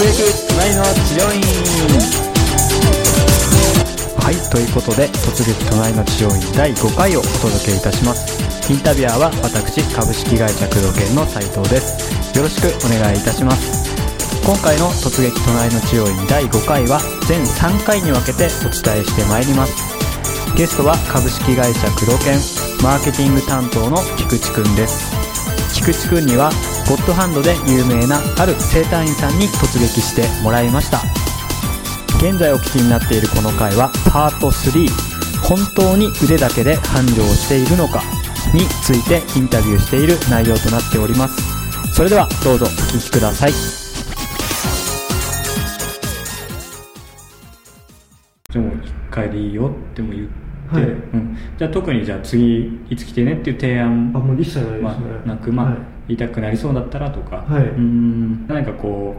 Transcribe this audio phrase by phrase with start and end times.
[0.00, 1.42] 隣の治療院
[4.16, 8.72] はいということで突撃隣の治療院第5回をお届けいたします。
[8.72, 12.00] インタビュアーは私株式会社工藤研の斉藤です。
[12.34, 13.92] よろしくお願いいたします。
[14.40, 16.98] 今回の突撃隣の治療院第5回は
[17.28, 19.76] 全3回に分けてお伝えしてまいります。
[20.56, 22.40] ゲストは株式会社工藤研
[22.80, 25.12] マーケティング担当の菊池くんです。
[25.74, 26.48] 菊池くんには
[26.90, 30.98] ゴッドハンドで有名なある整体院さんに突撃してもらいました。
[32.18, 34.88] 現在お聞きになっているこの回はパート3
[35.40, 38.02] 本当に腕だけで繁盛しているのか
[38.52, 41.94] についてインタビューしている内容となっております。
[41.94, 43.52] それではどうぞお聞きください。
[48.52, 50.84] でも1回でいいよっても言って、はい。
[50.84, 55.76] うん、じゃあ特にじゃあ次いつ来てねっていう提案あもう一切ないですね、まあ、なく、まあはい。
[56.08, 57.64] 言いたくなりそうだったらとか、はい。
[57.64, 58.46] うん。
[58.48, 59.14] 何かこ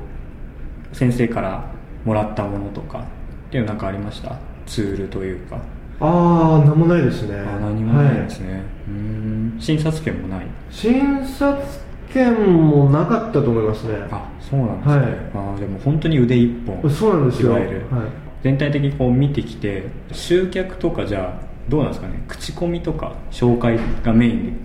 [0.92, 1.72] う先生から
[2.04, 3.04] もらったものとかっ
[3.52, 4.38] ていうのなんかありました？
[4.66, 5.58] ツールというか。
[6.00, 7.38] ああ何もないですね。
[7.40, 8.52] あ何もないですはい。
[8.54, 9.56] ね、うん。
[9.60, 10.48] 診察券もない？
[10.70, 11.64] 診察
[12.12, 13.96] 券もなかったと思いますね。
[14.12, 15.56] あそうなんですね、はい。
[15.56, 17.52] あでも本当に腕一本そうなんですよ。
[17.52, 18.10] いわゆる、はい
[18.44, 24.58] 全体的にこう見てきて集客とかじゃあどうなんですかね口コミとか紹介がメイン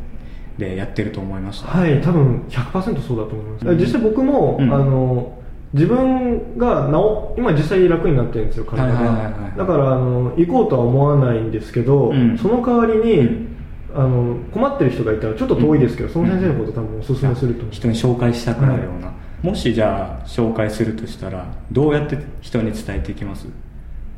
[0.59, 1.69] でやってると思いました。
[1.69, 3.79] はい、多分100%そうだと思います、うん。
[3.79, 4.73] 実際僕も、うん。
[4.73, 5.33] あの
[5.73, 12.39] 自分が治今実際楽になってるんですよ体が、はいはいはいはいだからあの行こうとは思わないんですけど、うん。
[12.39, 13.57] その代わりに、うん。
[13.95, 19.11] あの困ってる人がいたらちょっと遠いですけど、その先生のこと多分おすすめすると人に紹介したくなるような、
[19.43, 23.47] もしじゃあ紹介するとしたらどうやって人に伝えていきます？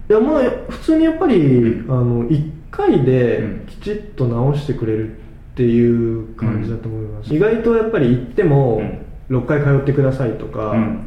[0.08, 1.92] いやまあ普通にやっぱり、うん。
[1.92, 3.66] あの1回でうん。
[3.66, 5.20] きちっと治してくれるっ
[5.54, 8.80] ていう感じだと思います、意外とやっぱり行っても、
[9.28, 11.04] 6回通ってくださいとか、うん。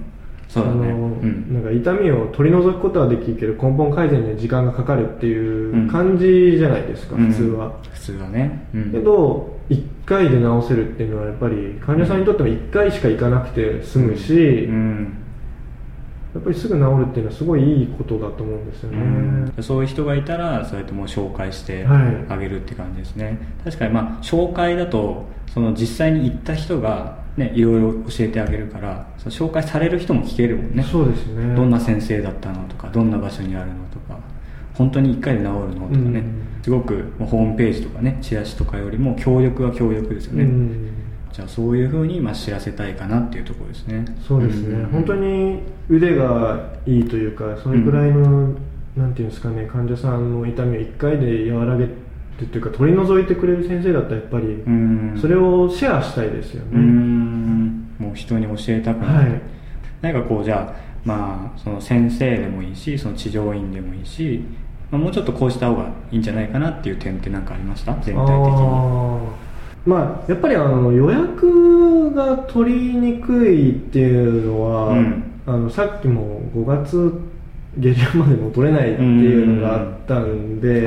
[0.47, 0.89] そうだね。
[0.89, 1.53] あのうん。
[1.53, 7.27] なんか痛みを取り除くことはできるけど根本改善には時間がかかるっていう感じじゃないですか、うん。
[7.27, 8.91] 普通は、普通はね、うん。
[8.91, 15.17] けど1回で治せるっていうのはやっぱり患者さんにとっても1回しか行かなくて済むし、うん
[16.33, 18.97] やっぱりすぐ治るっていうのはすごいいいことだと思うんですよね、
[19.57, 19.63] うん。
[19.63, 22.25] そういう人がいたらそうやってもう紹介してはい。
[22.29, 30.83] あげるって感じですね、確かにまあ紹介だとその実際に行った人がねいろいろ教えてあげるからその紹介される人も聞けるもんね。
[30.83, 31.55] そうですね。
[31.55, 34.17] どんな先生だったのとかどんな場所にあるのとか
[34.73, 36.43] 本当に1回で治るのとかね、うん。
[36.63, 40.87] すごくホームページとかねチラシとかよりも協力は協力ですよね、うん
[41.31, 44.05] じゃあそういうふうにまあ知らせたいかなっていうところですね。
[44.27, 45.59] そうですね、ん本当に
[45.89, 48.53] 腕がいいというかそれくらいの、
[48.97, 55.17] なんていうんですかね患者さんの痛みを1回で和らげてというか取り除いてくれる先生だったらやっぱり、うん。
[55.19, 59.41] それをシェアしたいですようね、んもう人に教えたくなる、はい。
[60.01, 64.43] 何かこうじゃあまあその先生でもいいしその治療院でもいいし、
[64.89, 67.93] まあ、もうちょっとこうした方がいいんじゃないかなっていう点って何かありました？
[68.01, 68.25] 全体的に
[69.85, 75.23] まあやっぱりあの予約が取りにくいっていうのは、うん。
[75.45, 77.11] あのさっきも5月
[77.77, 80.81] 下旬までも取れないっていうのがあったんで、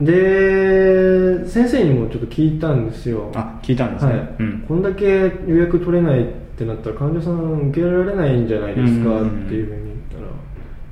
[0.00, 3.32] で先生にもちょっと聞いたんですよ。
[3.34, 4.36] あ聞いたんですね、はい。
[4.38, 4.64] うん。
[4.68, 9.95] こんだけ予約取れないってなったら患者さん受けられないんじゃないですかうんっていうふうに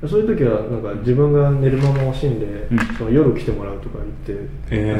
[0.07, 2.95] そういう時はなんか自分が寝る間も惜しんで、ん。
[2.97, 4.97] その夜来てもらうとか言ってえ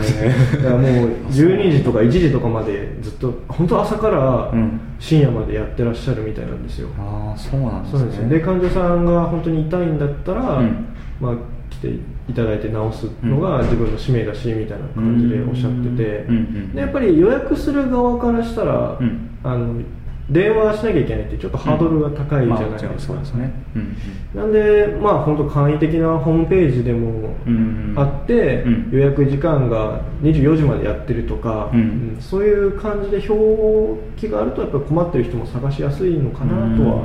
[0.57, 4.79] だからもう12時とか1時とかまでずっと本当朝からうん。
[4.99, 8.05] 深夜までやってらっしゃるみたいなんですよ、ああそうなんですね。
[8.05, 8.29] ですよ。
[8.29, 10.85] で患者さんが本当に痛いんだったら、うん。
[11.19, 11.35] まあ、
[11.69, 11.89] 来て
[12.29, 16.35] いただいて治すのが自分の使命だしみたいな感じでおっしゃってて、うん。
[16.35, 16.73] うん。
[16.73, 19.29] でやっぱり予約する側からしたら、うん。
[19.43, 19.81] あの
[20.29, 23.53] 電話しなきゃいけないってちょっとハードルが高いじゃないまあもちろんですか、そうですね。
[23.75, 23.97] うん
[24.33, 28.89] なんでまあ本当簡易的なホームページでもうんあって、うん。
[28.91, 31.71] 予約時間が24時までやってるとか、
[32.19, 37.03] そういう感じで表記があるとやっぱり困ってる人も探しやすいのかなとは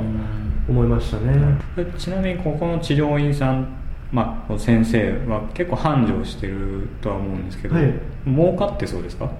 [0.67, 1.33] 思いましたね、
[1.77, 1.93] うん。
[1.97, 3.67] ちなみにここの治療院さん
[4.11, 7.93] まあ、先生は結構繁盛してるとは思うんですけど、はい。
[8.25, 9.31] 儲かってそうですか？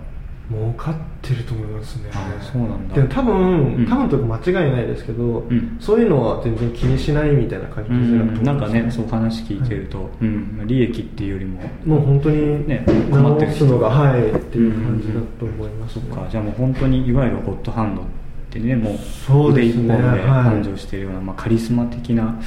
[0.52, 2.10] 儲かってると思いますね。
[2.14, 2.96] あそうなんだ。
[2.96, 3.88] でも多分、うん。
[3.88, 5.78] 多分というか間違いないですけど、ん。
[5.80, 8.44] そういうのは全然気にしないみたいな感じうだと思います、ん。
[8.46, 13.66] なんかねそう話聞いてると、うん、利益っていうよりももう本当にね困ってる人。
[13.72, 16.28] のがはいっていう感じだと思います、そっか。
[16.30, 18.06] じゃあもう本当にいわゆるホットハンドっ
[18.50, 19.86] てねもうそうですね。
[19.86, 20.20] 腕一本ではい。
[20.22, 22.40] 繁盛しているような、まあ、カリスマ的な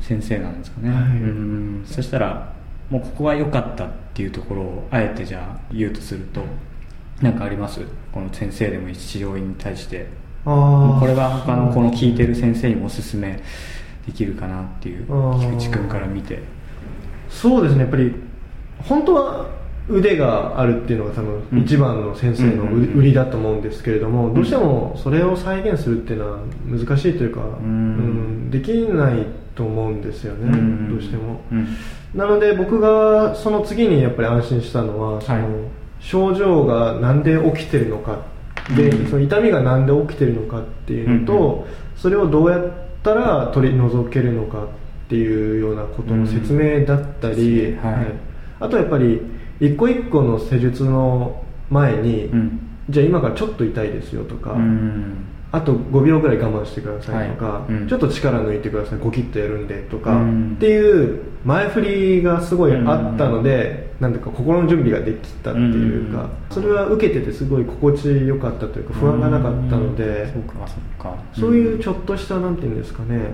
[0.00, 1.00] 先生なんですかね、はい。
[1.02, 1.82] うん。
[1.84, 2.52] そしたら
[2.90, 6.42] もうここは良かったっていうところをあえてじゃあ言うとすると
[7.20, 7.80] 何かあります？
[8.12, 10.06] この先生でもいいし治療院に対して
[10.44, 13.42] これは他のこの聞いてる先生にもおすすめ
[14.06, 15.06] できるかなっていう
[15.40, 16.42] 菊池君から見て。
[17.28, 17.80] そうですね。
[17.82, 18.14] やっぱり
[18.78, 19.46] 本当は
[19.88, 21.44] 腕があるっていうのが多うん。
[21.50, 28.50] 分一番の先生の売りだと思うんですけれども、どうしてもそれを再現するっていうのは難しいというか、うん。
[28.50, 30.88] できないと思うんですよね、ん。
[30.88, 31.66] どうしても、うん。
[32.14, 35.48] なので僕がその次にやっぱり安心したのはその、はい
[36.00, 38.22] 症状がなんで起きてるのか
[38.76, 39.10] で、うん。
[39.10, 41.64] その痛みがなんで起きてるのかっていうのと、うんう
[41.96, 42.72] それをどうやっ
[43.02, 44.68] たら取り除けるのかっ
[45.08, 47.78] ていうようなことの説明だったり、うん。
[47.84, 48.06] はい。
[48.60, 49.20] あとやっぱり
[49.60, 52.60] 一個一個の施術の前に、うん。
[52.88, 57.72] じゃあ今からちょっと痛いですよとか、うんあと5秒ぐらい我慢してくださいとか、はい。
[57.72, 57.88] うん。
[57.88, 60.54] ちょっと力抜いてくださいゴキッとやるんでとか、うん。
[60.56, 66.30] っていう前振りがすごいあったので、なんていうか心の準備ができたっていうか、うん。
[66.50, 71.16] それは受けててすごい心地よかったというか不安がなかったので、うんそうかそうか。
[71.32, 73.30] そういうちょっとしたなんていうんですかね、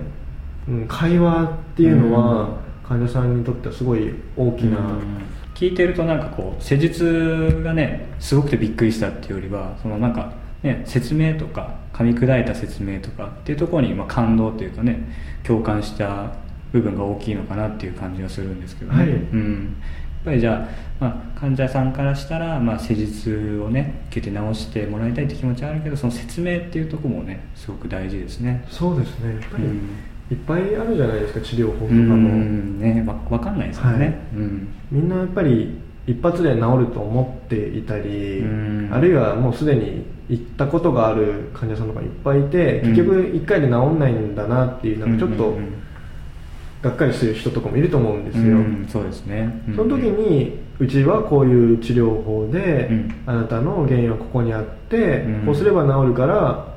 [0.69, 2.57] うん、会話っていうのは
[2.87, 5.35] 患者さんにとってはすごい大きな、うん。
[5.53, 14.99] 聞いてるとなんかこう施術がねすごくてびっくりしたっていうよりはそのなんかね説明とか噛み砕いた説明とかっていうところにまあ感動っていうかね
[15.43, 16.33] 共感した
[16.71, 19.09] 部分が大きいのかなっていう感じがするんですけどね、はい。
[19.09, 20.67] うん、やっぱりじゃ
[20.99, 28.65] あ、まあ、患者さんからしたら、まあ、施術をね受けて治してもらいたいって気持ちはあるけどその説明っていうところもねすごく大事ですね。
[28.69, 29.35] そうですね。
[29.35, 29.89] やっぱりうん。
[30.31, 32.15] いっぱいあるじゃないですか治療法とうかも。
[32.15, 32.79] ん。
[32.79, 34.15] ねわ分かんないですよね、はい。
[34.35, 34.67] うん。
[34.91, 38.89] みんなやっぱり一発で治ると思っていたり、うん。
[38.91, 42.89] あるいはもうすでに行ったことがある患者さんとかいっぱいいて、うん。
[42.91, 45.57] 結局1回で治んないんだなっていうなんかちょっと
[46.83, 49.75] がっかりしてる人とかもいると思うんですよ、うんそうですね、うん。
[49.75, 56.74] その時にうちはこういう治療法で、うんあなたの原因はここにあって、うんこうすれば治るから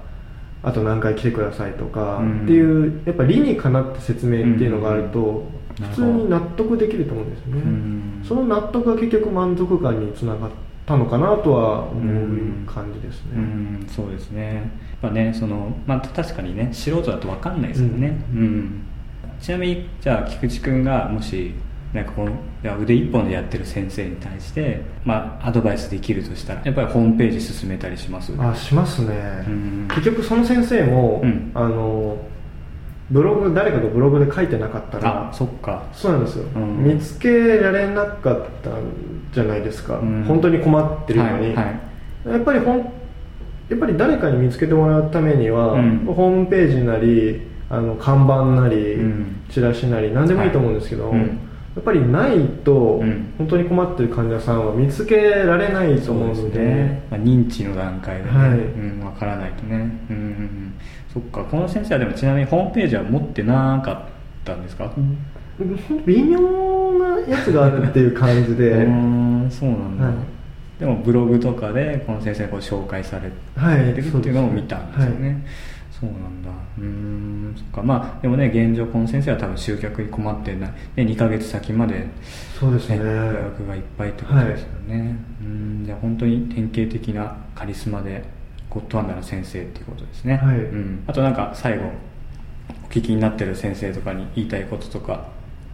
[0.62, 2.43] あと何回来てくださいとか、うん。
[2.44, 5.20] っていうやっぱ理にかなった説明っていうのがあると、
[5.81, 5.87] うん。
[5.87, 8.25] 普通に納得できると思うんですよね、うん。
[8.26, 10.50] その納得が結局満足感につながっ
[10.84, 13.87] たのかなとは思う感じですね、うん。
[13.88, 14.55] そうですね。
[14.55, 18.82] やっぱねその、まあ、確かにね素人だと分かんないですよね、うん。
[19.40, 21.55] ちなみにじゃあ菊池君がもし
[21.93, 22.32] なんかこの
[22.82, 29.88] 腕一本でやってる先生に対して、まあ、アドバイスできるとしたらやっぱりホームページ進めたりしますあしますね、うん。
[29.88, 31.50] 結局その先生も、うん。
[31.55, 32.19] あの
[33.11, 35.88] ブログ誰かがブログで書いてなかったらあそっか。
[35.94, 36.85] そうなんですよ、うん。
[36.85, 38.82] 見つけられなかったん
[39.32, 40.25] じゃないですか、うん。
[40.25, 41.70] 本当に困ってるのに、はいは
[42.26, 42.29] い。
[42.32, 42.79] やっぱりほん
[43.70, 45.99] やっぱり誰かに見つけてもらうためには、うん。
[46.05, 49.41] ホームページなりあの看板なり、うん。
[49.49, 51.47] チラシなり何でもいいと思うんですけど、はいうん
[51.78, 53.32] やっぱりないと、うん。
[53.38, 56.58] 本当に困ってる患者さんは見つけられないと思うので。
[56.58, 58.50] ね、まあ、認知の段階でね、はい。
[58.50, 60.75] うん、分からないとね、うんうんうん、
[61.14, 61.44] そっか。
[61.44, 63.98] この先生はでもちなみにホームページは持ってなかっ
[64.44, 64.92] たんですか、
[66.04, 66.40] 微妙
[66.98, 68.86] なやつがあるっていう感じで、 うー
[69.46, 70.14] んそうなんだ、はい。
[70.81, 75.36] でもブログとかでこの先生がこう紹介されてはいるっていうのを見たんですよね、はい。
[76.00, 76.50] そうなんだ。
[76.78, 77.27] うーん
[77.58, 77.82] そっか。
[77.82, 82.06] まあでもね現状この先生は多分集客に困ってない、ね、2ヶ月先まで
[82.58, 82.99] そうですね。
[82.99, 85.82] ね、予約がいっぱいってことですよね、うん。
[85.84, 88.25] じゃあ本当に典型的なカリスマで
[88.70, 90.56] ゴッドハンダーの先生っていうことですね、はい。
[90.56, 91.84] うん、あとなんか最後
[92.84, 95.29] お聞きになってる先生とかに言いたいこととか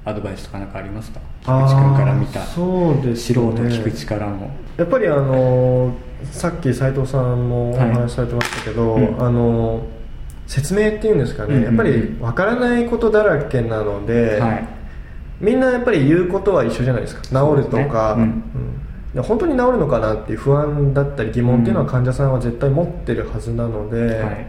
[0.04, 1.20] アドバイスとかなんかありますか？
[1.42, 2.42] 菊池君から見た。
[2.42, 3.34] そうですね。
[3.34, 5.94] 素人菊池からのやっぱりあの
[6.30, 9.02] さっき斉藤さんもお話しされてましたけど、はい。
[9.02, 9.26] うん。
[9.26, 9.86] あの
[10.46, 11.76] 説明っていうんですかね、うんうんうん。
[11.76, 14.68] やっぱりわからないことだらけなので、はい。
[15.40, 17.22] みんなやっぱり言うことは一緒じゃないですか。
[17.22, 18.32] 治るとか、ね
[19.14, 19.22] うん。
[19.22, 24.46] 本当に治るのかなっていう不安だったり疑問っていうのは患者さんは絶対持ってるはずなので、はい。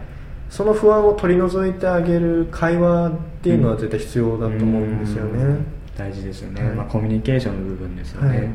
[0.50, 3.12] その不安を取り除いてあげる会話っ
[3.42, 5.66] ていうのは絶対必要だと思うんですよね、うん
[5.98, 6.76] 大事ですよね、はい。
[6.76, 8.54] まあ、コミュニケーションの部分ですよね、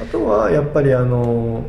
[0.00, 1.64] あとはやっぱりあの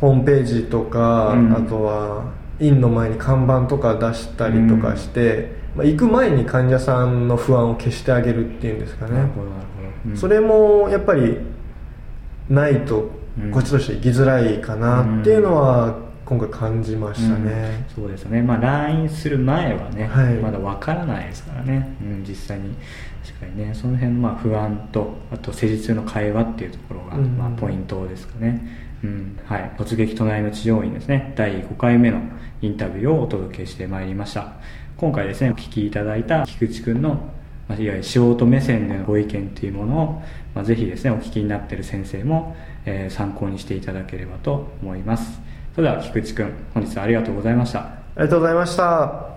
[0.00, 1.52] ホームページとか、うん。
[1.52, 2.24] あとは
[2.60, 9.30] 院の前に看板とか出したりとかして、まあ、行く前に患者さんの不安を消してあげるっていうんですかね、
[10.16, 11.38] それもやっぱり
[12.48, 13.50] ないとうん。
[13.50, 20.34] こっちとして行きづらいかなっていうのは今回感じましたね、うんそうですね、まあ、来院する前はね、はい。
[20.34, 22.74] まだわからないですからね、うん、実際に。
[23.24, 23.74] 確かにね。
[23.74, 27.36] その辺のまあ不安とあと施術の会話っていうところがうん。
[27.36, 28.66] まあポイントですかね、
[29.04, 31.32] うんはい、突撃隣の治療院ですね。
[31.36, 32.20] 第5回目の
[32.60, 34.52] インタビューをお届けしてまいりました。
[35.02, 37.14] 今回ですねお聞きいただいた菊池くんの
[37.68, 40.22] まあいわゆる素人目線でのご意見っていうものを、
[40.54, 45.40] まあ、ぜひですねお聞きになっている先生も、えー参考にしていただければと思います
[45.74, 47.80] それでは菊池くん本日はありがとうございました。
[47.80, 47.84] あ
[48.18, 49.31] りがとうございました。